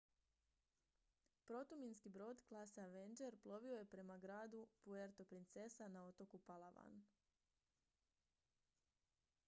[1.49, 7.03] protuminski brod klase avenger plovio je prema gradu puerto princesa na otoku palawan